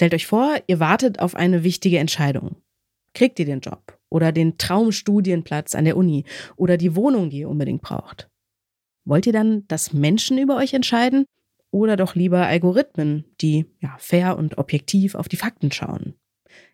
[0.00, 2.56] Stellt euch vor, ihr wartet auf eine wichtige Entscheidung.
[3.12, 6.24] Kriegt ihr den Job oder den Traumstudienplatz an der Uni
[6.56, 8.30] oder die Wohnung, die ihr unbedingt braucht?
[9.04, 11.26] Wollt ihr dann, dass Menschen über euch entscheiden
[11.70, 16.14] oder doch lieber Algorithmen, die ja, fair und objektiv auf die Fakten schauen?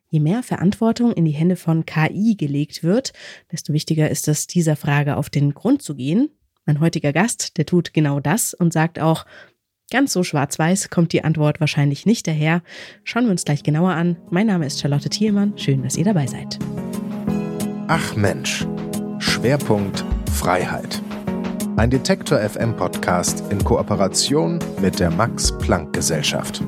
[0.08, 3.12] Je mehr Verantwortung in die Hände von KI gelegt wird,
[3.50, 6.30] desto wichtiger ist es, dieser Frage auf den Grund zu gehen.
[6.64, 9.26] Mein heutiger Gast, der tut genau das und sagt auch,
[9.92, 12.62] Ganz so schwarz-weiß kommt die Antwort wahrscheinlich nicht daher.
[13.04, 14.16] Schauen wir uns gleich genauer an.
[14.30, 15.56] Mein Name ist Charlotte Thielmann.
[15.56, 16.58] Schön, dass ihr dabei seid.
[17.86, 18.66] Ach Mensch.
[19.20, 21.00] Schwerpunkt Freiheit.
[21.76, 26.64] Ein Detektor FM Podcast in Kooperation mit der Max Planck Gesellschaft.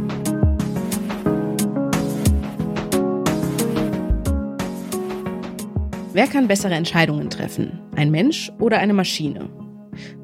[6.13, 7.81] Wer kann bessere Entscheidungen treffen?
[7.97, 9.58] Ein Mensch oder eine Maschine?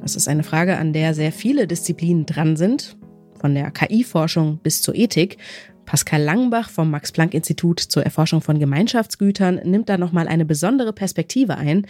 [0.01, 2.97] Das ist eine Frage, an der sehr viele Disziplinen dran sind,
[3.41, 5.39] von der KI-Forschung bis zur Ethik.
[5.85, 11.87] Pascal Langbach vom Max-Planck-Institut zur Erforschung von Gemeinschaftsgütern nimmt da nochmal eine besondere Perspektive ein.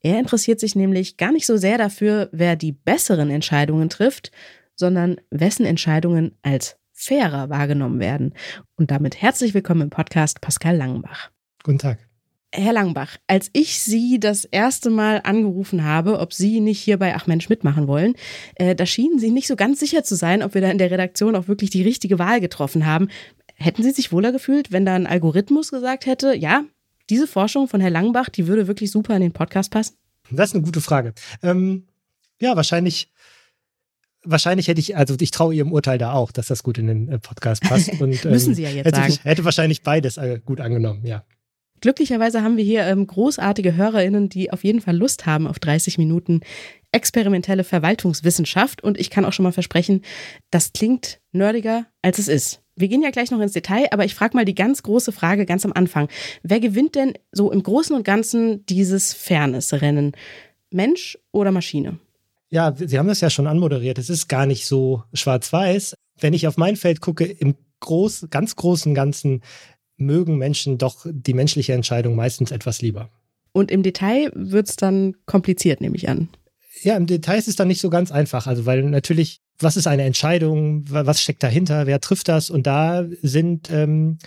[0.00, 4.30] Er interessiert sich nämlich gar nicht so sehr dafür, wer die besseren Entscheidungen trifft,
[4.74, 8.34] sondern wessen Entscheidungen als fairer wahrgenommen werden.
[8.76, 11.30] Und damit herzlich willkommen im Podcast Pascal Langbach.
[11.62, 12.11] Guten Tag.
[12.54, 17.14] Herr Langbach, als ich Sie das erste Mal angerufen habe, ob Sie nicht hier bei
[17.14, 18.14] Ach Mensch mitmachen wollen,
[18.56, 20.90] äh, da schienen Sie nicht so ganz sicher zu sein, ob wir da in der
[20.90, 23.08] Redaktion auch wirklich die richtige Wahl getroffen haben.
[23.54, 26.64] Hätten Sie sich wohler gefühlt, wenn da ein Algorithmus gesagt hätte, ja,
[27.10, 29.96] diese Forschung von Herrn Langbach, die würde wirklich super in den Podcast passen?
[30.30, 31.14] Das ist eine gute Frage.
[31.42, 31.86] Ähm,
[32.40, 33.12] ja, wahrscheinlich
[34.24, 37.08] wahrscheinlich hätte ich, also ich traue Ihrem Urteil da auch, dass das gut in den
[37.08, 37.88] äh, Podcast passt.
[38.00, 39.12] Und, ähm, Müssen Sie ja jetzt hätte, sagen.
[39.12, 41.24] Ich, hätte wahrscheinlich beides äh, gut angenommen, ja.
[41.82, 45.98] Glücklicherweise haben wir hier ähm, großartige HörerInnen, die auf jeden Fall Lust haben auf 30
[45.98, 46.40] Minuten
[46.92, 48.84] experimentelle Verwaltungswissenschaft.
[48.84, 50.02] Und ich kann auch schon mal versprechen,
[50.50, 52.62] das klingt nerdiger, als es ist.
[52.76, 55.44] Wir gehen ja gleich noch ins Detail, aber ich frage mal die ganz große Frage
[55.44, 56.08] ganz am Anfang.
[56.44, 60.12] Wer gewinnt denn so im Großen und Ganzen dieses Fairness-Rennen?
[60.70, 61.98] Mensch oder Maschine?
[62.48, 63.98] Ja, Sie haben das ja schon anmoderiert.
[63.98, 65.96] Es ist gar nicht so schwarz-weiß.
[66.20, 69.42] Wenn ich auf mein Feld gucke, im groß, ganz großen Ganzen
[70.04, 73.10] mögen Menschen doch die menschliche Entscheidung meistens etwas lieber.
[73.52, 76.28] Und im Detail wird es dann kompliziert, nehme ich an.
[76.82, 78.46] Ja, im Detail ist es dann nicht so ganz einfach.
[78.46, 80.84] Also, weil natürlich, was ist eine Entscheidung?
[80.88, 81.86] Was steckt dahinter?
[81.86, 82.50] Wer trifft das?
[82.50, 84.18] Und da sind ähm,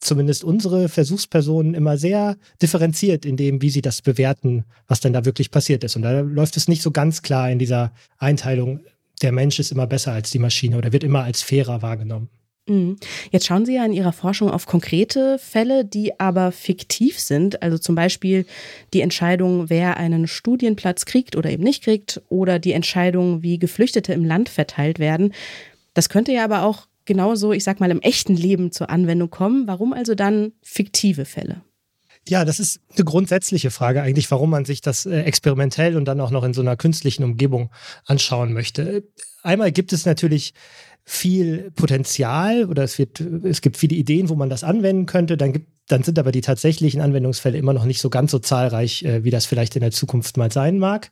[0.00, 5.24] zumindest unsere Versuchspersonen immer sehr differenziert in dem, wie sie das bewerten, was denn da
[5.24, 5.96] wirklich passiert ist.
[5.96, 8.80] Und da läuft es nicht so ganz klar in dieser Einteilung,
[9.22, 12.28] der Mensch ist immer besser als die Maschine oder wird immer als fairer wahrgenommen.
[12.68, 12.96] Mhm.
[13.30, 17.62] Jetzt schauen Sie ja in Ihrer Forschung auf konkrete Fälle, die aber fiktiv sind.
[17.62, 18.46] Also zum Beispiel
[18.92, 24.12] die Entscheidung, wer einen Studienplatz kriegt oder eben nicht kriegt, oder die Entscheidung, wie Geflüchtete
[24.12, 25.32] im Land verteilt werden.
[25.94, 29.66] Das könnte ja aber auch genauso, ich sag mal, im echten Leben zur Anwendung kommen.
[29.66, 31.62] Warum also dann fiktive Fälle?
[32.28, 36.20] Ja, das ist eine grundsätzliche Frage eigentlich, warum man sich das äh, experimentell und dann
[36.20, 37.70] auch noch in so einer künstlichen Umgebung
[38.04, 39.04] anschauen möchte.
[39.42, 40.52] Einmal gibt es natürlich
[41.10, 45.38] viel Potenzial oder es wird, es gibt viele Ideen, wo man das anwenden könnte.
[45.38, 49.04] Dann gibt, dann sind aber die tatsächlichen Anwendungsfälle immer noch nicht so ganz so zahlreich,
[49.04, 51.10] äh, wie das vielleicht in der Zukunft mal sein mag.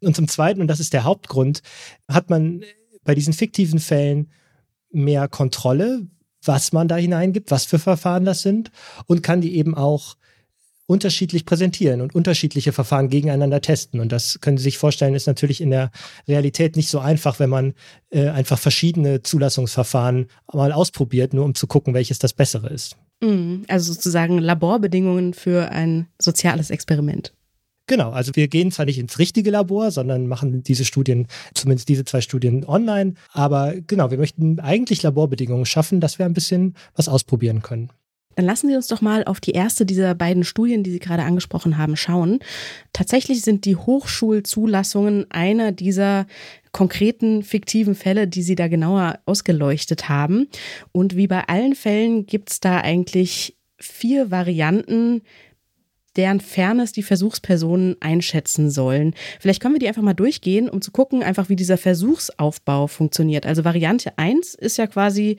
[0.00, 1.62] Und zum Zweiten, und das ist der Hauptgrund,
[2.08, 2.64] hat man
[3.04, 4.32] bei diesen fiktiven Fällen
[4.90, 6.08] mehr Kontrolle,
[6.42, 8.72] was man da hineingibt, was für Verfahren das sind
[9.06, 10.16] und kann die eben auch
[10.88, 14.00] unterschiedlich präsentieren und unterschiedliche Verfahren gegeneinander testen.
[14.00, 15.90] Und das können Sie sich vorstellen, ist natürlich in der
[16.26, 17.74] Realität nicht so einfach, wenn man
[18.10, 22.96] äh, einfach verschiedene Zulassungsverfahren mal ausprobiert, nur um zu gucken, welches das bessere ist.
[23.20, 23.64] Mhm.
[23.68, 27.34] Also sozusagen Laborbedingungen für ein soziales Experiment.
[27.86, 32.04] Genau, also wir gehen zwar nicht ins richtige Labor, sondern machen diese Studien, zumindest diese
[32.04, 33.14] zwei Studien online.
[33.32, 37.90] Aber genau, wir möchten eigentlich Laborbedingungen schaffen, dass wir ein bisschen was ausprobieren können.
[38.38, 41.24] Dann lassen Sie uns doch mal auf die erste dieser beiden Studien, die Sie gerade
[41.24, 42.38] angesprochen haben, schauen.
[42.92, 46.28] Tatsächlich sind die Hochschulzulassungen einer dieser
[46.70, 50.46] konkreten fiktiven Fälle, die Sie da genauer ausgeleuchtet haben.
[50.92, 55.22] Und wie bei allen Fällen gibt es da eigentlich vier Varianten,
[56.14, 59.14] deren Fairness die Versuchspersonen einschätzen sollen.
[59.40, 63.46] Vielleicht können wir die einfach mal durchgehen, um zu gucken, einfach wie dieser Versuchsaufbau funktioniert.
[63.46, 65.38] Also Variante 1 ist ja quasi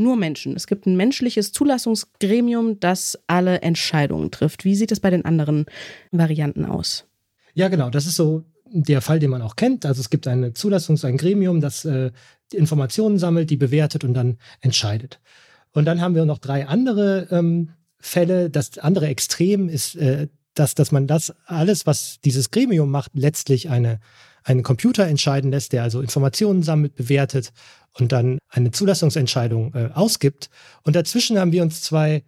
[0.00, 0.56] nur Menschen.
[0.56, 4.64] Es gibt ein menschliches Zulassungsgremium, das alle Entscheidungen trifft.
[4.64, 5.66] Wie sieht es bei den anderen
[6.10, 7.06] Varianten aus?
[7.54, 7.90] Ja, genau.
[7.90, 9.84] Das ist so der Fall, den man auch kennt.
[9.84, 12.10] Also es gibt eine Zulassungs-, ein Gremium, das äh,
[12.52, 15.20] Informationen sammelt, die bewertet und dann entscheidet.
[15.72, 18.50] Und dann haben wir noch drei andere ähm, Fälle.
[18.50, 23.70] Das andere Extrem ist äh, dass, dass man das alles, was dieses Gremium macht, letztlich
[23.70, 24.00] eine,
[24.42, 27.52] einen Computer entscheiden lässt, der also Informationen sammelt, bewertet
[27.92, 30.50] und dann eine Zulassungsentscheidung äh, ausgibt.
[30.82, 32.24] Und dazwischen haben wir uns zwei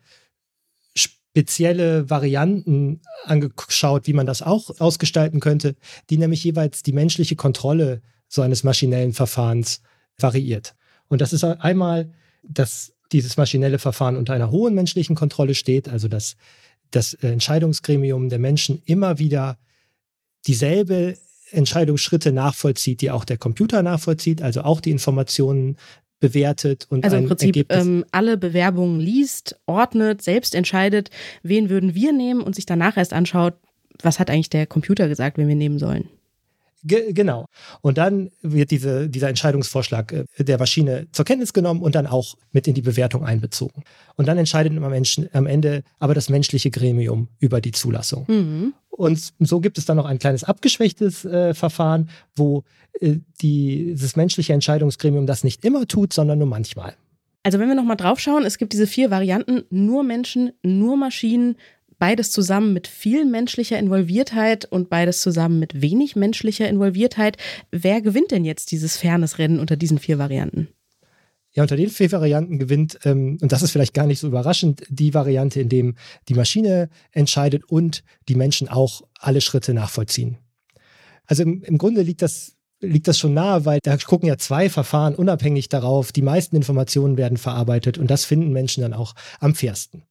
[0.95, 5.77] spezielle Varianten angeschaut, wie man das auch ausgestalten könnte,
[6.11, 9.81] die nämlich jeweils die menschliche Kontrolle so eines maschinellen Verfahrens
[10.19, 10.75] variiert.
[11.09, 16.09] Und das ist einmal, dass dieses maschinelle Verfahren unter einer hohen menschlichen Kontrolle steht, also
[16.09, 16.37] dass
[16.93, 19.59] das Entscheidungsgremium der Menschen immer wieder
[20.47, 21.17] dieselbe
[21.51, 25.77] Entscheidungsschritte nachvollzieht, die auch der Computer nachvollzieht, also auch die Informationen
[26.21, 31.11] bewertet und also im Prinzip ähm, alle Bewerbungen liest, ordnet, selbst entscheidet,
[31.43, 33.55] wen würden wir nehmen und sich danach erst anschaut,
[34.01, 36.09] was hat eigentlich der Computer gesagt, wen wir nehmen sollen.
[36.85, 37.47] Ge genau.
[37.81, 42.37] Und dann wird diese, dieser Entscheidungsvorschlag äh, der Maschine zur Kenntnis genommen und dann auch
[42.51, 43.85] mit in die Bewertung einbezogen.
[44.17, 48.25] Und dann entscheidet am, Menschen, am Ende aber das menschliche Gremium über die Zulassung.
[48.29, 48.75] Mhm.
[48.91, 52.65] Und so gibt es dann noch ein kleines abgeschwächtes äh, Verfahren, wo
[53.01, 56.95] äh, die, dieses menschliche Entscheidungsgremium das nicht immer tut, sondern nur manchmal.
[57.45, 61.57] Also wenn wir nochmal drauf schauen, es gibt diese vier Varianten, nur Menschen, nur Maschinen,
[62.03, 67.37] beides zusammen mit viel menschlicher Involviertheit und beides zusammen mit wenig menschlicher Involviertheit.
[67.71, 70.67] Wer gewinnt denn jetzt dieses Fairness-Rennen unter diesen vier Varianten?
[71.53, 74.83] Ja, unter den vier Varianten gewinnt, ähm, und das ist vielleicht gar nicht so überraschend,
[74.89, 75.95] die Variante, in dem
[76.29, 80.39] die Maschine entscheidet und die Menschen auch alle Schritte nachvollziehen.
[81.27, 84.69] Also im, im Grunde liegt das liegt das schon nahe, weil da gucken ja zwei
[84.69, 86.11] Verfahren unabhängig darauf.
[86.11, 90.03] Die meisten Informationen werden verarbeitet und das finden Menschen dann auch am fairsten.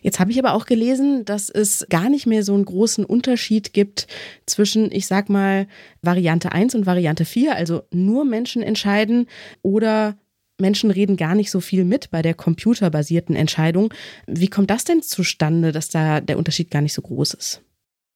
[0.00, 3.72] Jetzt habe ich aber auch gelesen, dass es gar nicht mehr so einen großen Unterschied
[3.72, 4.06] gibt
[4.46, 5.66] zwischen, ich sag mal,
[6.02, 9.26] Variante 1 und Variante 4, also nur Menschen entscheiden
[9.62, 10.16] oder
[10.58, 13.92] Menschen reden gar nicht so viel mit bei der computerbasierten Entscheidung.
[14.26, 17.62] Wie kommt das denn zustande, dass da der Unterschied gar nicht so groß ist?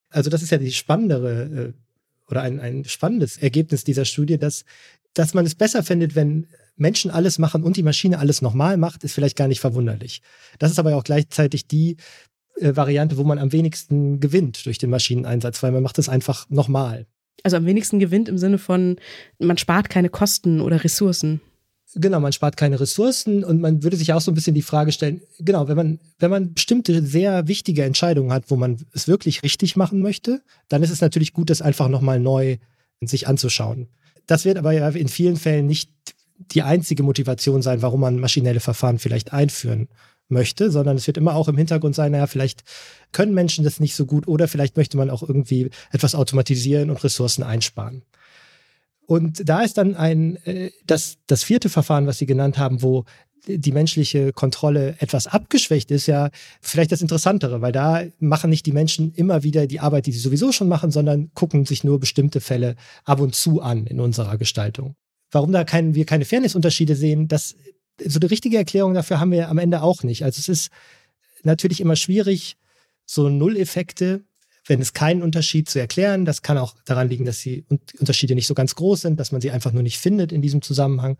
[0.08, 4.64] Also das ist ja die spannendere äh, oder ein, ein spannendes Ergebnis dieser Studie, dass,
[5.14, 6.46] dass man es besser findet, wenn
[6.81, 10.23] Menschen alles machen und die Maschine alles nochmal macht, ist vielleicht gar nicht verwunderlich.
[10.59, 11.97] Das ist aber auch gleichzeitig die
[12.56, 16.49] äh, Variante, wo man am wenigsten gewinnt durch den Maschineneinsatz, weil man macht es einfach
[16.49, 17.06] nochmal.
[17.43, 18.97] Also am wenigsten gewinnt im Sinne von,
[19.38, 21.41] man spart keine Kosten oder Ressourcen.
[21.94, 24.93] Genau, man spart keine Ressourcen und man würde sich auch so ein bisschen die Frage
[24.93, 29.43] stellen, genau, wenn man, wenn man bestimmte sehr wichtige Entscheidungen hat, wo man es wirklich
[29.43, 32.59] richtig machen möchte, dann ist es natürlich gut, das einfach nochmal neu
[33.03, 33.88] sich anzuschauen.
[34.27, 35.91] Das wird aber ja in vielen Fällen nicht
[36.53, 39.89] die einzige Motivation sein, warum man maschinelle Verfahren vielleicht einführen
[40.29, 42.63] möchte, sondern es wird immer auch im Hintergrund sein, naja, vielleicht
[43.13, 47.03] können Menschen das nicht so gut oder vielleicht möchte man auch irgendwie etwas automatisieren und
[47.03, 48.03] Ressourcen einsparen.
[49.07, 53.05] Und da ist dann ein, äh, das, das vierte Verfahren, was Sie genannt haben, wo
[53.47, 58.73] die menschliche Kontrolle etwas abgeschwächt ist, ja vielleicht das Interessantere, weil da machen nicht die
[58.73, 62.41] Menschen immer wieder die Arbeit, die sie sowieso schon machen, sondern gucken sich nur bestimmte
[62.41, 64.95] Fälle ab und zu an in unserer Gestaltung
[65.31, 67.56] warum da kein, wir keine Fairnessunterschiede sehen, das,
[68.05, 70.25] so eine richtige Erklärung dafür haben wir am Ende auch nicht.
[70.25, 70.71] Also es ist
[71.43, 72.56] natürlich immer schwierig,
[73.06, 74.23] so Nulleffekte,
[74.67, 76.25] wenn es keinen Unterschied zu erklären.
[76.25, 77.65] Das kann auch daran liegen, dass die
[77.99, 80.62] Unterschiede nicht so ganz groß sind, dass man sie einfach nur nicht findet in diesem
[80.62, 81.17] Zusammenhang.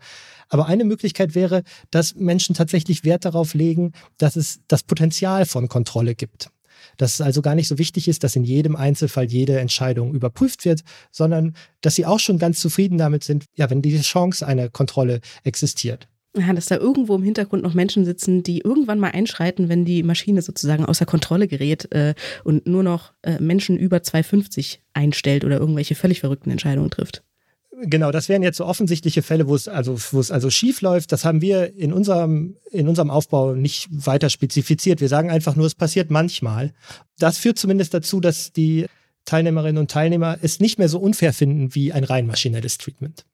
[0.47, 5.67] Aber eine Möglichkeit wäre, dass Menschen tatsächlich Wert darauf legen, dass es das Potenzial von
[5.67, 6.49] Kontrolle gibt.
[6.97, 10.65] Dass es also gar nicht so wichtig ist, dass in jedem Einzelfall jede Entscheidung überprüft
[10.65, 10.81] wird,
[11.11, 15.21] sondern dass sie auch schon ganz zufrieden damit sind, ja, wenn diese Chance einer Kontrolle
[15.43, 16.07] existiert.
[16.37, 20.01] Ja, dass da irgendwo im Hintergrund noch Menschen sitzen, die irgendwann mal einschreiten, wenn die
[20.01, 22.13] Maschine sozusagen außer Kontrolle gerät äh,
[22.45, 27.21] und nur noch äh, Menschen über 250 einstellt oder irgendwelche völlig verrückten Entscheidungen trifft.
[27.83, 31.11] Genau, das wären jetzt so offensichtliche Fälle, wo es also, wo es also schief läuft.
[31.11, 35.01] Das haben wir in unserem, in unserem Aufbau nicht weiter spezifiziert.
[35.01, 36.73] Wir sagen einfach nur, es passiert manchmal.
[37.17, 38.85] Das führt zumindest dazu, dass die
[39.25, 43.25] Teilnehmerinnen und Teilnehmer es nicht mehr so unfair finden wie ein rein maschinelles Treatment.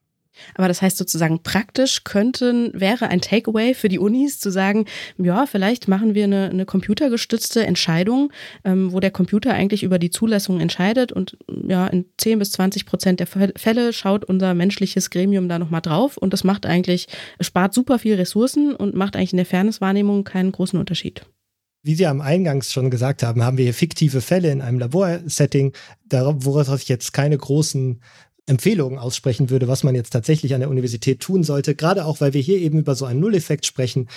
[0.55, 4.85] Aber das heißt sozusagen praktisch könnten, wäre ein Takeaway für die Unis zu sagen,
[5.17, 8.31] ja, vielleicht machen wir eine, eine computergestützte Entscheidung,
[8.63, 12.85] ähm, wo der Computer eigentlich über die Zulassung entscheidet und ja, in 10 bis 20
[12.85, 17.07] Prozent der Fälle schaut unser menschliches Gremium da nochmal drauf und das macht eigentlich,
[17.39, 21.25] spart super viel Ressourcen und macht eigentlich in der Fairnesswahrnehmung keinen großen Unterschied.
[21.83, 25.73] Wie Sie am Eingangs schon gesagt haben, haben wir hier fiktive Fälle in einem Laborsetting,
[26.11, 28.01] woraus ich jetzt keine großen
[28.47, 32.33] Empfehlungen aussprechen würde, was man jetzt tatsächlich an der Universität tun sollte, gerade auch, weil
[32.33, 34.07] wir hier eben über so einen Nulleffekt sprechen,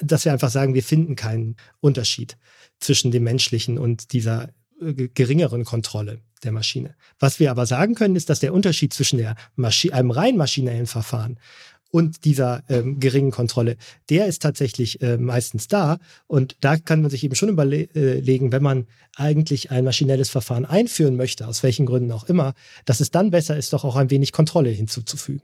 [0.00, 2.36] dass wir einfach sagen, wir finden keinen Unterschied
[2.80, 4.50] zwischen dem menschlichen und dieser
[4.80, 6.94] äh, geringeren Kontrolle der Maschine.
[7.18, 9.34] Was wir aber sagen können, ist, dass der Unterschied zwischen der
[9.92, 11.38] einem rein maschinellen Verfahren
[11.94, 13.76] und dieser ähm, geringen Kontrolle,
[14.10, 15.98] der ist tatsächlich äh, meistens da.
[16.26, 21.14] Und da kann man sich eben schon überlegen, wenn man eigentlich ein maschinelles Verfahren einführen
[21.14, 24.32] möchte, aus welchen Gründen auch immer, dass es dann besser ist, doch auch ein wenig
[24.32, 25.42] Kontrolle hinzuzufügen.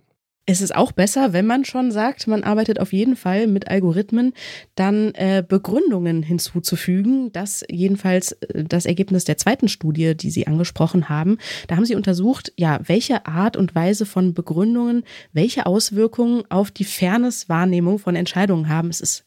[0.51, 4.33] Es ist auch besser, wenn man schon sagt, man arbeitet auf jeden Fall mit Algorithmen,
[4.75, 7.31] dann äh, Begründungen hinzuzufügen.
[7.31, 11.39] Das jedenfalls äh, das Ergebnis der zweiten Studie, die Sie angesprochen haben.
[11.69, 16.85] Da haben Sie untersucht, ja, welche Art und Weise von Begründungen, welche Auswirkungen auf die
[16.85, 18.91] Fairness-Wahrnehmung von Entscheidungen haben.
[18.91, 19.25] Es ist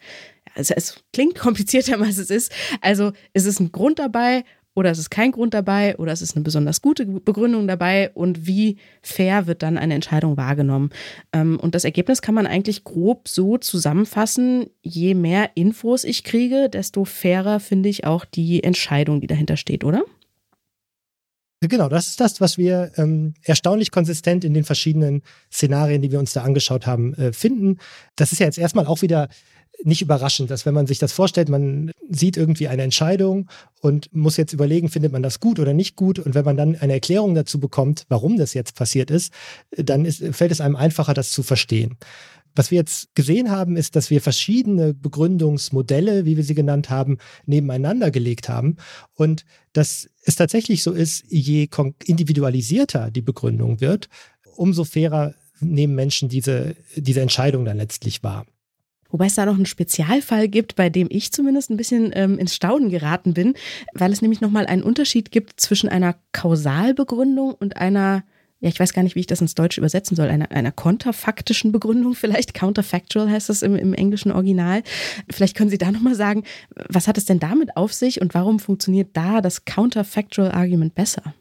[0.56, 2.52] also es klingt komplizierter, als es ist.
[2.82, 4.44] Also es ist ein Grund dabei
[4.76, 8.48] oder es ist kein Grund dabei oder es ist eine besonders gute Begründung dabei und
[8.48, 10.90] wie fair wird dann eine Entscheidung wahrgenommen.
[11.32, 16.70] Ähm, und das Ergebnis kann man eigentlich grob so zusammenfassen, je mehr Infos ich kriege,
[16.70, 20.04] desto fairer finde ich auch die Entscheidung, die dahinter steht, oder?
[21.70, 26.20] Genau, das ist das, was wir ähm, erstaunlich konsistent in den verschiedenen Szenarien, die wir
[26.20, 27.78] uns da angeschaut haben, äh, finden.
[28.16, 29.30] Das ist ja jetzt erstmal auch wieder
[29.86, 33.50] nicht überraschend, dass wenn man sich das vorstellt, man sieht irgendwie eine Entscheidung
[33.82, 36.20] und muss jetzt überlegen, findet man das gut oder nicht gut.
[36.20, 39.34] Und wenn man dann eine Erklärung dazu bekommt, warum das jetzt passiert ist,
[39.72, 41.98] dann ist, fällt es einem einfacher, das zu verstehen.
[42.56, 47.18] Was wir jetzt gesehen haben, ist, dass wir verschiedene Begründungsmodelle, wie wir sie genannt haben,
[47.46, 48.78] nebeneinander gelegt haben.
[49.16, 51.68] Und dass es tatsächlich so ist, je
[52.06, 54.08] individualisierter die Begründung wird,
[54.56, 58.46] umso fairer nehmen Menschen diese, diese Entscheidung dann letztlich wahr.
[59.14, 62.56] Wobei es da noch einen Spezialfall gibt, bei dem ich zumindest ein bisschen ähm, ins
[62.56, 63.54] Staunen geraten bin,
[63.94, 68.24] weil es nämlich nochmal einen Unterschied gibt zwischen einer Kausalbegründung und einer
[68.60, 71.74] ja, ich weiß gar nicht, wie ich das ins Deutsche übersetzen soll, einer, einer konterfaktischen
[71.74, 72.54] Begründung vielleicht.
[72.54, 74.84] Counterfactual heißt das im, im englischen Original.
[75.30, 76.46] Vielleicht können Sie da nochmal sagen,
[76.88, 81.34] was hat es denn damit auf sich und warum funktioniert da das Counterfactual Argument besser?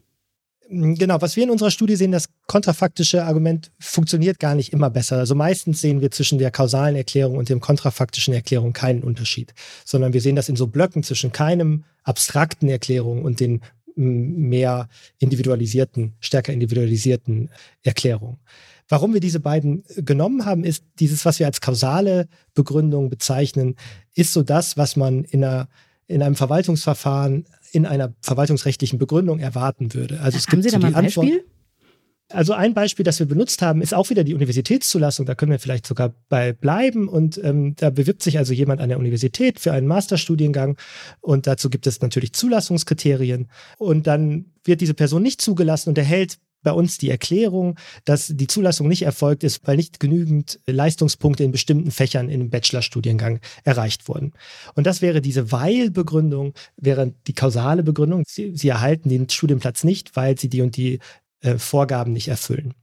[0.73, 4.89] Hm, genau, was wir in unserer Studie sehen, das kontrafaktische Argument funktioniert gar nicht immer
[4.89, 5.17] besser.
[5.17, 9.53] Also meistens sehen wir zwischen der kausalen Erklärung und dem kontrafaktischen Erklärung keinen Unterschied,
[9.85, 13.61] sondern wir sehen das in so Blöcken zwischen keinem abstrakten Erklärung und den
[13.95, 14.89] hm, mehr
[15.19, 17.49] individualisierten, stärker individualisierten
[17.83, 18.39] Erklärungen.
[18.89, 23.75] Warum wir diese beiden genommen haben, ist dieses, was wir als kausale Begründung bezeichnen,
[24.13, 25.67] ist so das, was man in einer
[26.07, 30.21] in einem Verwaltungsverfahren in einer verwaltungsrechtlichen Begründung erwarten würde.
[30.21, 31.23] Also es Haben gibt Sie da so mal ein Beispiel?
[31.23, 31.45] Antwort,
[32.29, 35.25] also ein Beispiel, das wir benutzt haben, ist auch wieder die Universitätszulassung.
[35.25, 37.07] Da können wir vielleicht sogar bei bleiben.
[37.07, 40.77] Und ähm, da bewirbt sich also jemand an der Universität für einen Masterstudiengang.
[41.21, 43.49] Und dazu gibt es natürlich Zulassungskriterien.
[43.77, 48.47] Und dann wird diese Person nicht zugelassen und erhält bei uns die Erklärung, dass die
[48.47, 54.33] Zulassung nicht erfolgt ist, weil nicht genügend Leistungspunkte in bestimmten Fächern im Bachelorstudiengang erreicht wurden.
[54.75, 58.23] Und das wäre diese Weil-Begründung, wäre die kausale Begründung.
[58.27, 60.99] Sie, sie erhalten den Studienplatz nicht, weil sie die und die
[61.41, 62.73] äh, Vorgaben nicht erfüllen.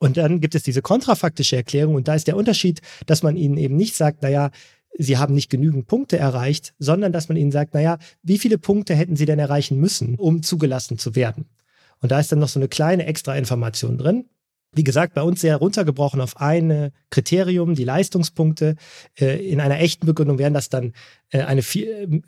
[0.00, 3.58] Und dann gibt es diese kontrafaktische Erklärung und da ist der Unterschied, dass man ihnen
[3.58, 4.50] eben nicht sagt, naja,
[4.98, 8.94] sie haben nicht genügend Punkte erreicht, sondern dass man ihnen sagt, naja, wie viele Punkte
[8.94, 11.46] hätten sie denn erreichen müssen, um zugelassen zu werden?
[12.00, 14.26] Und da ist dann noch so eine kleine extra Information drin.
[14.72, 18.76] Wie gesagt, bei uns sehr runtergebrochen auf ein Kriterium, die Leistungspunkte.
[19.18, 20.92] Äh, in einer echten Begründung wären das dann
[21.30, 21.62] äh, eine,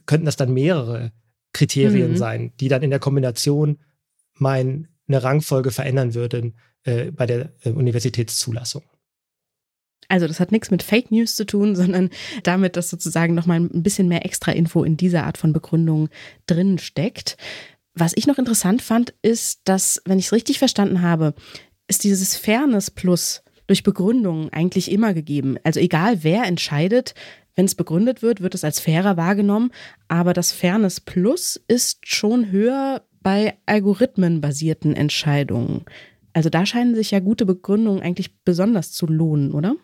[0.07, 1.12] könnten das dann mehrere
[1.52, 2.17] Kriterien mhm.
[2.17, 3.79] sein, die dann in der Kombination
[4.35, 8.83] meine Rangfolge verändern würden äh, bei der Universitätszulassung.
[10.09, 12.11] Also das hat nichts mit Fake News zu tun, sondern
[12.43, 16.09] damit, dass sozusagen nochmal ein bisschen mehr extra Info in dieser Art von Begründung
[16.47, 17.37] drin steckt.
[17.95, 21.35] Was ich noch interessant fand, ist, dass, wenn ich es richtig verstanden habe,
[21.89, 25.57] ist dieses Fairness Plus durch Begründungen eigentlich immer gegeben.
[25.63, 27.15] Also egal wer entscheidet,
[27.55, 29.73] wenn es begründet wird, wird es als fairer wahrgenommen.
[30.09, 35.85] Aber das Fairness Plus ist schon höher bei algorithmenbasierten Entscheidungen.
[36.33, 39.77] Also da scheinen sich ja gute Begründungen eigentlich besonders zu lohnen, oder?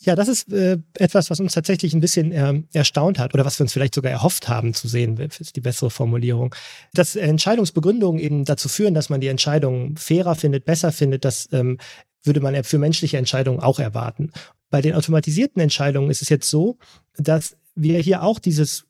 [0.00, 3.58] Ja, das ist äh, etwas, was uns tatsächlich ein bisschen äh, erstaunt hat oder was
[3.58, 6.54] wir uns vielleicht sogar erhofft haben zu sehen, ist die bessere Formulierung.
[6.92, 11.78] Dass Entscheidungsbegründungen eben dazu führen, dass man die Entscheidung fairer findet, besser findet, das ähm,
[12.22, 14.32] würde man für menschliche Entscheidungen auch erwarten.
[14.68, 16.76] Bei den automatisierten Entscheidungen ist es jetzt so,
[17.16, 18.86] dass wir hier auch dieses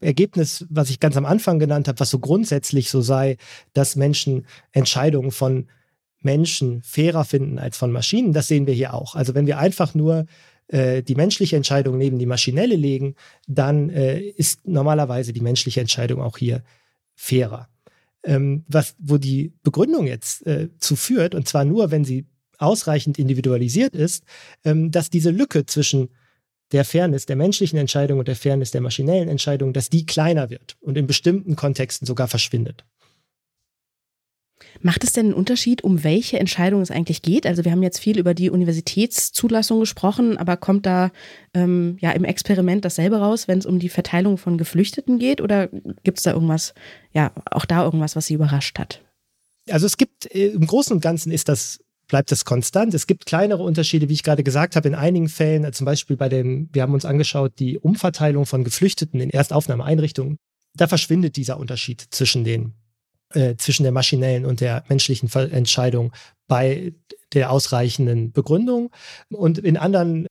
[0.00, 3.36] Ergebnis, was ich ganz am Anfang genannt habe, was so grundsätzlich so sei,
[3.72, 5.68] dass Menschen Entscheidungen von
[6.24, 9.14] Menschen fairer finden als von Maschinen, das sehen wir hier auch.
[9.14, 10.26] Also wenn wir einfach nur
[10.68, 13.14] äh, die menschliche Entscheidung neben die maschinelle legen,
[13.46, 16.62] dann äh, ist normalerweise die menschliche Entscheidung auch hier
[17.14, 17.68] fairer.
[18.24, 22.26] Ähm, was, wo die Begründung jetzt äh, zu führt, und zwar nur, wenn sie
[22.58, 24.24] ausreichend individualisiert ist,
[24.64, 26.08] ähm, dass diese Lücke zwischen
[26.70, 30.76] der Fairness der menschlichen Entscheidung und der Fairness der maschinellen Entscheidung, dass die kleiner wird
[30.80, 32.84] und in bestimmten Kontexten sogar verschwindet.
[34.80, 37.46] Macht es denn einen Unterschied, um welche Entscheidung es eigentlich geht?
[37.46, 41.10] Also wir haben jetzt viel über die Universitätszulassung gesprochen, aber kommt da
[41.54, 45.40] ähm, ja im Experiment dasselbe raus, wenn es um die Verteilung von Geflüchteten geht?
[45.40, 45.68] Oder
[46.02, 46.74] gibt es da irgendwas,
[47.12, 49.02] ja, auch da irgendwas, was Sie überrascht hat?
[49.70, 51.78] Also es gibt äh, im Großen und Ganzen ist das
[52.12, 52.92] bleibt das konstant.
[52.92, 56.16] Es gibt kleinere Unterschiede, wie ich gerade gesagt habe, in einigen Fällen, äh, zum Beispiel
[56.16, 60.36] bei dem, wir haben uns angeschaut, die Umverteilung von Geflüchteten in Erstaufnahmeeinrichtungen.
[60.74, 62.74] Da verschwindet dieser Unterschied zwischen den
[63.34, 66.12] äh, zwischen der maschinellen und der menschlichen Entscheidung
[66.46, 66.92] bei
[67.32, 68.90] der ausreichenden Begründung.
[69.30, 70.26] Und in anderen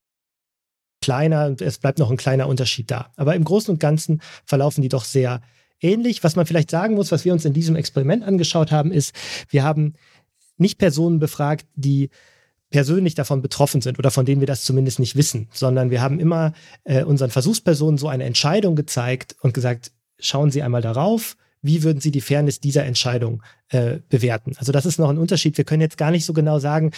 [1.01, 3.12] kleiner, es bleibt noch ein kleiner Unterschied da.
[3.15, 5.41] Aber im Großen und Ganzen verlaufen die doch sehr
[5.81, 6.24] ähnlich.
[6.24, 9.13] Was man vielleicht sagen muss, was wir uns in diesem Experiment angeschaut haben, ist,
[9.50, 9.96] wir haben
[10.58, 12.10] nicht Personen befragt, die
[12.70, 16.20] persönlich davon betroffen sind oder von denen wir das zumindest nicht wissen, sondern wir haben
[16.20, 16.53] immer
[16.86, 22.01] äh, unseren Versuchspersonen so eine Entscheidung gezeigt und gesagt, schauen Sie einmal darauf, wie würden
[22.01, 24.53] Sie die Fairness dieser Entscheidung äh, bewerten?
[24.58, 25.58] Also das ist noch ein Unterschied.
[25.58, 26.91] Wir können jetzt gar nicht so genau sagen,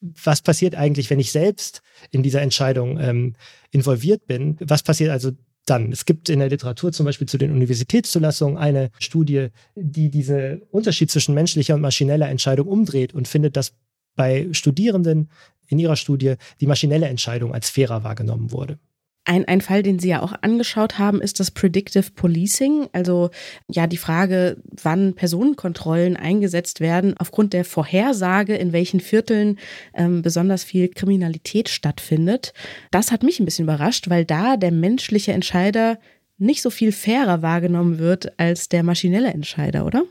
[0.00, 3.34] was passiert eigentlich, wenn ich selbst in dieser Entscheidung ähm,
[3.70, 4.56] involviert bin?
[4.60, 5.32] Was passiert also
[5.64, 5.92] dann?
[5.92, 11.10] Es gibt in der Literatur zum Beispiel zu den Universitätszulassungen eine Studie, die diesen Unterschied
[11.10, 13.72] zwischen menschlicher und maschineller Entscheidung umdreht und findet, dass
[14.14, 15.30] bei Studierenden
[15.68, 18.78] in ihrer Studie die maschinelle Entscheidung als fairer wahrgenommen wurde.
[19.28, 22.86] Ein, ein Fall, den Sie ja auch angeschaut haben, ist das Predictive Policing.
[22.92, 23.30] Also
[23.68, 29.58] ja, die Frage, wann Personenkontrollen eingesetzt werden aufgrund der Vorhersage, in welchen Vierteln
[29.94, 32.52] ähm, besonders viel Kriminalität stattfindet.
[32.92, 35.98] Das hat mich ein bisschen überrascht, weil da der menschliche Entscheider
[36.38, 40.04] nicht so viel fairer wahrgenommen wird als der maschinelle Entscheider, oder?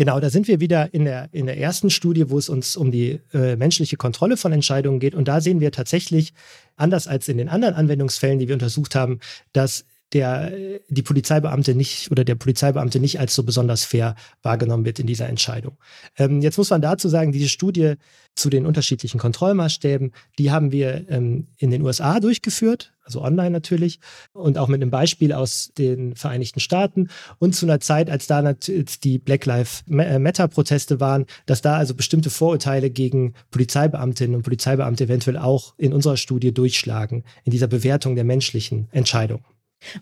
[0.00, 2.90] Genau, da sind wir wieder in der, in der ersten Studie, wo es uns um
[2.90, 5.14] die äh, menschliche Kontrolle von Entscheidungen geht.
[5.14, 6.32] Und da sehen wir tatsächlich,
[6.74, 9.20] anders als in den anderen Anwendungsfällen, die wir untersucht haben,
[9.52, 10.52] dass der,
[10.88, 15.28] die Polizeibeamte nicht oder der Polizeibeamte nicht als so besonders fair wahrgenommen wird in dieser
[15.28, 15.76] Entscheidung.
[16.16, 17.94] Ähm, jetzt muss man dazu sagen, diese Studie
[18.34, 24.00] zu den unterschiedlichen Kontrollmaßstäben, die haben wir ähm, in den USA durchgeführt, also online natürlich,
[24.32, 28.52] und auch mit einem Beispiel aus den Vereinigten Staaten und zu einer Zeit, als da
[28.52, 35.04] die Black Lives äh, Matter-Proteste waren, dass da also bestimmte Vorurteile gegen Polizeibeamtinnen und Polizeibeamte
[35.04, 39.44] eventuell auch in unserer Studie durchschlagen, in dieser Bewertung der menschlichen Entscheidung.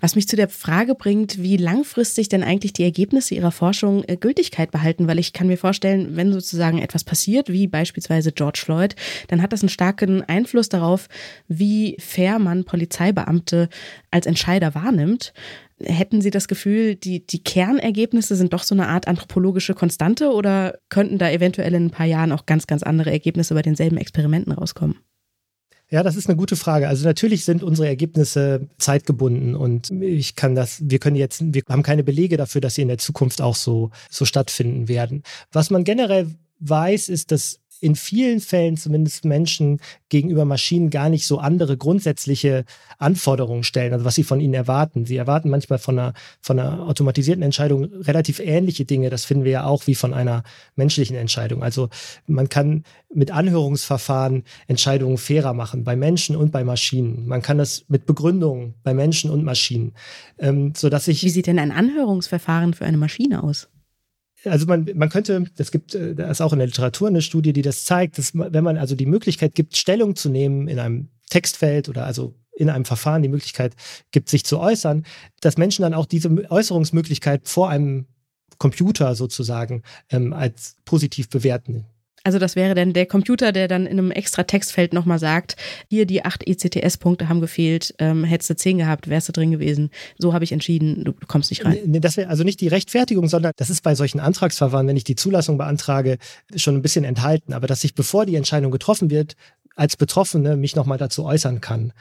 [0.01, 4.17] Was mich zu der Frage bringt, wie langfristig denn eigentlich die Ergebnisse Ihrer Forschung äh,
[4.17, 8.97] Gültigkeit behalten, weil ich kann mir vorstellen, wenn sozusagen etwas passiert, wie beispielsweise George Floyd,
[9.29, 11.09] dann hat das einen starken Einfluss darauf,
[11.47, 13.69] wie fair man Polizeibeamte
[14.11, 15.33] als Entscheider wahrnimmt.
[15.81, 20.79] Hätten Sie das Gefühl, die, die Kernergebnisse sind doch so eine Art anthropologische Konstante oder
[20.89, 24.53] könnten da eventuell in ein paar Jahren auch ganz, ganz andere Ergebnisse bei denselben Experimenten
[24.53, 24.97] rauskommen?
[25.91, 26.87] Ja, das ist eine gute Frage.
[26.87, 31.83] Also natürlich sind unsere Ergebnisse zeitgebunden und ich kann das, wir können jetzt, wir haben
[31.83, 35.23] keine Belege dafür, dass sie in der Zukunft auch so, so stattfinden werden.
[35.51, 41.27] Was man generell weiß, ist, dass in vielen Fällen zumindest Menschen gegenüber Maschinen gar nicht
[41.27, 42.65] so andere grundsätzliche
[42.99, 45.07] Anforderungen stellen, also was sie von ihnen erwarten.
[45.07, 49.11] Sie erwarten manchmal von einer, von einer automatisierten Entscheidung relativ ähnliche Dinge.
[49.11, 50.43] Das finden wir ja auch wie von einer
[50.77, 51.63] menschlichen Entscheidung.
[51.63, 51.89] Also
[52.27, 57.27] man kann mit Anhörungsverfahren Entscheidungen fairer machen, bei Menschen und bei Maschinen.
[57.27, 59.95] Man kann das mit Begründungen bei Menschen und Maschinen.
[60.39, 63.69] Ähm, sodass ich wie sieht denn ein Anhörungsverfahren für eine Maschine aus?
[64.45, 67.53] Also man, man könnte, das gibt, äh, da ist auch in der Literatur eine Studie,
[67.53, 71.09] die das zeigt, dass wenn man also die Möglichkeit gibt, Stellung zu nehmen in einem
[71.31, 73.75] Textfeld oder also in einem Verfahren die Möglichkeit
[74.11, 75.05] gibt, sich zu äußern,
[75.41, 78.07] dass Menschen dann auch diese Äußerungsmöglichkeit vor einem
[78.59, 81.87] Computer sozusagen ähm, als positiv bewerten.
[82.25, 85.57] Also das wäre dann der Computer, der dann in einem extra Textfeld nochmal sagt,
[85.89, 89.91] hier die acht ECTS-Punkte haben gefehlt, ähm, hättest du zehn gehabt, wärst du drin gewesen.
[90.19, 91.79] So habe ich entschieden, du kommst nicht rein.
[91.87, 95.05] Nee, das wäre also nicht die Rechtfertigung, sondern das ist bei solchen Antragsverfahren, wenn ich
[95.05, 96.19] die Zulassung beantrage,
[96.57, 97.53] schon ein bisschen enthalten.
[97.53, 99.35] Aber dass ich, bevor die Entscheidung getroffen wird,
[99.75, 101.93] als Betroffene mich nochmal dazu äußern kann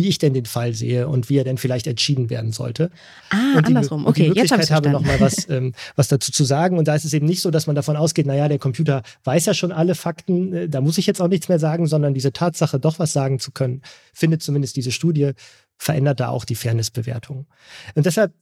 [0.00, 2.90] wie ich denn den Fall sehe und wie er denn vielleicht entschieden werden sollte.
[3.28, 4.06] Ah, und die, andersrum.
[4.06, 6.78] Okay, und die jetzt habe ich habe noch mal was, ähm, was dazu zu sagen.
[6.78, 9.44] Und da ist es eben nicht so, dass man davon ausgeht, naja, der Computer weiß
[9.44, 12.32] ja schon alle Fakten, äh, da muss ich jetzt auch nichts mehr sagen, sondern diese
[12.32, 13.82] Tatsache, doch was sagen zu können,
[14.14, 15.32] findet zumindest diese Studie,
[15.76, 17.46] verändert da auch die Fairnessbewertung.
[17.94, 18.32] Und deshalb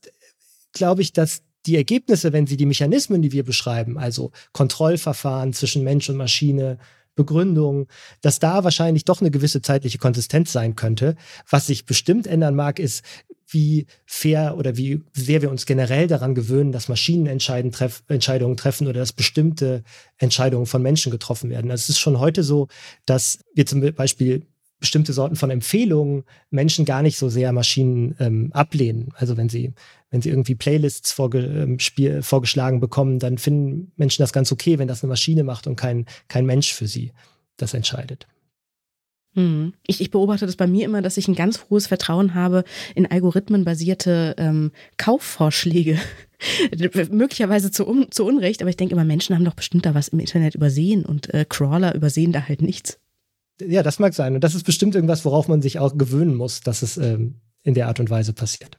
[0.72, 5.82] glaube ich, dass die Ergebnisse, wenn sie die Mechanismen, die wir beschreiben, also Kontrollverfahren zwischen
[5.82, 6.78] Mensch und Maschine,
[7.18, 7.88] Begründung,
[8.22, 11.16] dass da wahrscheinlich doch eine gewisse zeitliche Konsistenz sein könnte.
[11.50, 13.02] Was sich bestimmt ändern mag, ist,
[13.50, 17.38] wie fair oder wie sehr wir uns generell daran gewöhnen, dass Maschinen
[17.72, 19.82] treff Entscheidungen treffen oder dass bestimmte
[20.18, 21.70] Entscheidungen von Menschen getroffen werden.
[21.70, 22.68] Also es ist schon heute so,
[23.04, 24.46] dass wir zum Beispiel
[24.80, 29.12] bestimmte Sorten von Empfehlungen Menschen gar nicht so sehr Maschinen ähm, ablehnen.
[29.14, 29.72] Also wenn sie,
[30.10, 34.78] wenn sie irgendwie Playlists vorge ähm, Spiel, vorgeschlagen bekommen, dann finden Menschen das ganz okay,
[34.78, 37.12] wenn das eine Maschine macht und kein, kein Mensch für sie
[37.56, 38.26] das entscheidet.
[39.34, 39.74] Hm.
[39.86, 42.64] Ich, ich, beobachte das bei mir immer, dass ich ein ganz hohes Vertrauen habe
[42.94, 45.98] in algorithmenbasierte ähm, Kaufvorschläge.
[47.10, 50.08] Möglicherweise zu, un, zu Unrecht, aber ich denke immer, Menschen haben doch bestimmt da was
[50.08, 52.98] im Internet übersehen und äh, Crawler übersehen da halt nichts.
[53.60, 54.34] Ja, das mag sein.
[54.34, 57.74] Und das ist bestimmt irgendwas, worauf man sich auch gewöhnen muss, dass es ähm, in
[57.74, 58.78] der Art und Weise passiert.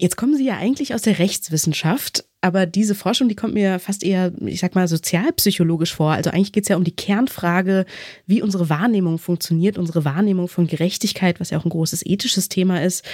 [0.00, 4.02] Jetzt kommen Sie ja eigentlich aus der Rechtswissenschaft, aber diese Forschung, die kommt mir fast
[4.02, 6.12] eher, ich sag mal, sozialpsychologisch vor.
[6.12, 7.84] Also eigentlich geht es ja um die Kernfrage,
[8.24, 12.82] wie unsere Wahrnehmung funktioniert, unsere Wahrnehmung von Gerechtigkeit, was ja auch ein großes ethisches Thema
[12.82, 13.04] ist.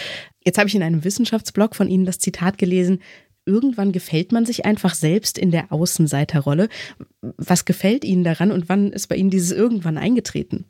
[0.44, 3.00] Jetzt habe ich in einem Wissenschaftsblog von Ihnen das Zitat gelesen,
[3.46, 6.68] irgendwann gefällt man sich einfach selbst in der Außenseiterrolle.
[7.20, 10.66] Was gefällt Ihnen daran und wann ist bei Ihnen dieses irgendwann eingetreten?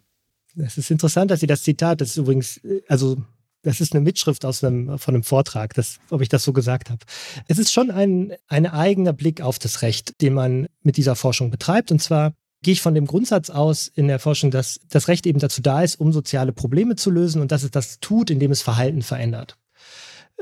[0.57, 3.16] Es ist interessant, dass Sie das Zitat, das ist übrigens, also
[3.62, 6.88] das ist eine Mitschrift aus einem, von einem Vortrag, das, ob ich das so gesagt
[6.88, 7.01] habe.
[7.49, 11.51] Es ist schon ein, ein eigener Blick auf das Recht, den man mit dieser Forschung
[11.51, 11.90] betreibt.
[11.90, 15.40] Und zwar gehe ich von dem Grundsatz aus in der Forschung, dass das Recht eben
[15.40, 18.62] dazu da ist, um soziale Probleme zu lösen und dass es das tut, indem es
[18.62, 19.57] Verhalten verändert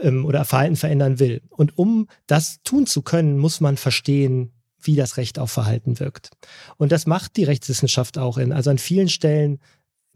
[0.00, 1.42] ähm, oder Verhalten verändern will.
[1.48, 6.31] Und um das tun zu können, muss man verstehen, wie das Recht auf Verhalten wirkt.
[6.77, 8.53] Und das macht die Rechtswissenschaft auch in.
[8.53, 9.61] Also an vielen Stellen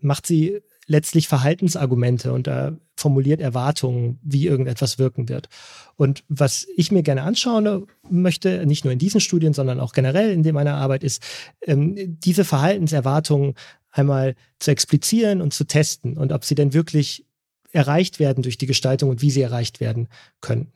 [0.01, 5.49] macht sie letztlich Verhaltensargumente und da formuliert Erwartungen, wie irgendetwas wirken wird.
[5.97, 10.31] Und was ich mir gerne anschauen möchte, nicht nur in diesen Studien, sondern auch generell
[10.31, 11.23] in meiner Arbeit, ist,
[11.63, 13.55] ähm, diese Verhaltenserwartungen
[13.91, 17.27] einmal zu explizieren und zu testen und ob sie denn wirklich
[17.73, 20.09] erreicht werden durch die Gestaltung und wie sie erreicht werden
[20.41, 20.73] können.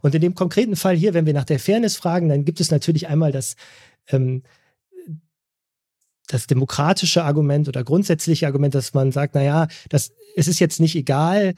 [0.00, 2.70] Und in dem konkreten Fall hier, wenn wir nach der Fairness fragen, dann gibt es
[2.70, 3.56] natürlich einmal das,
[4.08, 4.42] ähm,
[6.32, 10.96] das demokratische Argument oder grundsätzliche Argument, dass man sagt, naja, das, es ist jetzt nicht
[10.96, 11.54] egal,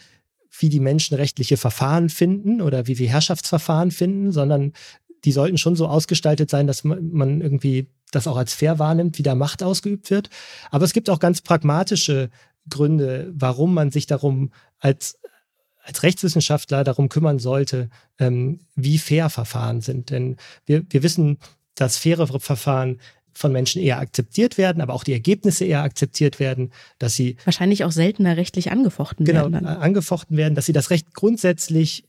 [0.59, 4.73] wie die Menschen rechtliche Verfahren finden oder wie sie Herrschaftsverfahren finden, sondern
[5.25, 9.23] die sollten schon so ausgestaltet sein, dass man irgendwie das auch als fair wahrnimmt, wie
[9.23, 10.29] da Macht ausgeübt wird.
[10.73, 12.31] Aber es gibt auch ganz pragmatische
[12.69, 15.19] Gründe, warum man sich darum als,
[15.85, 20.11] als Rechtswissenschaftler darum kümmern sollte, ähm, wie fair Verfahren sind.
[20.11, 21.39] Denn wir, wir wissen,
[21.77, 22.99] dass faire Verfahren
[23.35, 27.85] von Menschen eher akzeptiert werden, aber auch die Ergebnisse eher akzeptiert werden, dass sie wahrscheinlich
[27.85, 29.59] auch seltener rechtlich angefochten genau, werden.
[29.61, 32.05] Genau, angefochten werden, dass sie das Recht grundsätzlich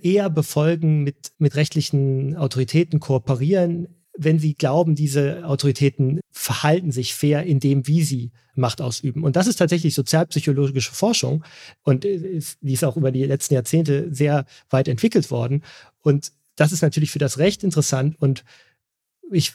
[0.00, 7.44] eher befolgen, mit, mit rechtlichen Autoritäten kooperieren, wenn sie glauben, diese Autoritäten verhalten sich fair
[7.44, 9.24] in dem, wie sie Macht ausüben.
[9.24, 11.44] Und das ist tatsächlich sozialpsychologische Forschung
[11.82, 15.62] und die ist auch über die letzten Jahrzehnte sehr weit entwickelt worden.
[16.02, 18.44] Und das ist natürlich für das Recht interessant und
[19.32, 19.54] ich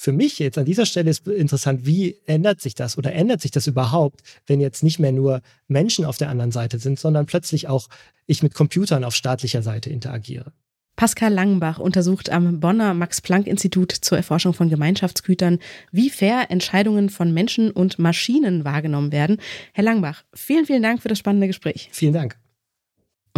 [0.00, 3.50] für mich jetzt an dieser Stelle ist interessant, wie ändert sich das oder ändert sich
[3.50, 7.66] das überhaupt, wenn jetzt nicht mehr nur Menschen auf der anderen Seite sind, sondern plötzlich
[7.66, 7.88] auch
[8.24, 10.52] ich mit Computern auf staatlicher Seite interagiere.
[10.94, 15.58] Pascal Langenbach untersucht am Bonner Max-Planck-Institut zur Erforschung von Gemeinschaftsgütern,
[15.90, 19.38] wie fair Entscheidungen von Menschen und Maschinen wahrgenommen werden.
[19.72, 21.88] Herr Langenbach, vielen, vielen Dank für das spannende Gespräch.
[21.90, 22.38] Vielen Dank.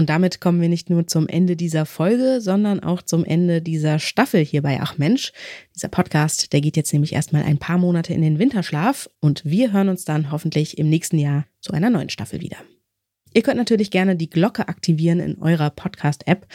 [0.01, 3.99] Und damit kommen wir nicht nur zum Ende dieser Folge, sondern auch zum Ende dieser
[3.99, 5.31] Staffel hier bei Ach Mensch.
[5.77, 9.75] Dieser Podcast, der geht jetzt nämlich erstmal ein paar Monate in den Winterschlaf und wir
[9.75, 12.57] hören uns dann hoffentlich im nächsten Jahr zu einer neuen Staffel wieder.
[13.35, 16.47] Ihr könnt natürlich gerne die Glocke aktivieren in eurer Podcast-App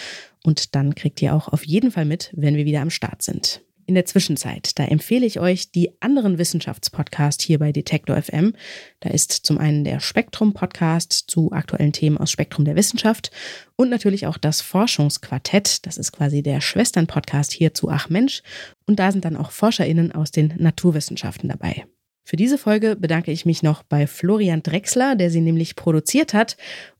[0.43, 3.61] und dann kriegt ihr auch auf jeden Fall mit, wenn wir wieder am Start sind
[3.87, 8.53] in der Zwischenzeit, da empfehle ich euch die anderen Wissenschaftspodcasts hier bei Detektor FM.
[8.99, 13.31] Da ist zum einen der Spektrum-Podcast zu aktuellen Themen aus Spektrum der Wissenschaft
[13.75, 15.85] und natürlich auch das Forschungsquartett.
[15.85, 18.41] Das ist quasi der Schwestern-Podcast hier zu Ach Mensch.
[18.87, 21.85] Und da sind dann auch ForscherInnen aus den Naturwissenschaften dabei.
[22.23, 26.57] Für diese Folge bedanke ich mich noch bei Florian Drexler, der sie nämlich produziert hat.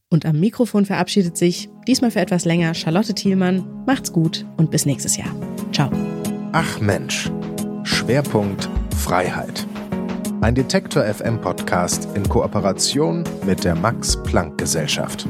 [0.09, 3.83] Und am Mikrofon verabschiedet sich, diesmal für etwas länger, Charlotte Thielmann.
[3.87, 5.35] Macht's gut und bis nächstes Jahr.
[5.71, 5.89] Ciao.
[6.57, 7.29] Ach Mensch.
[7.83, 9.67] Schwerpunkt Freiheit.
[10.39, 15.27] Ein Detektor FM Podcast in Kooperation mit der Max Planck Gesellschaft.